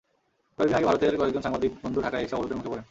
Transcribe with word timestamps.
কয়েক 0.59 0.67
দিন 0.69 0.77
আগে 0.77 0.85
ভারতের 0.85 1.17
কয়েকজন 1.17 1.41
সাংবাদিক 1.41 1.71
বন্ধু 1.83 1.99
ঢাকায় 2.01 2.23
এসে 2.23 2.35
অবরোধের 2.35 2.57
মুখে 2.57 2.69
পড়েন। 2.69 2.79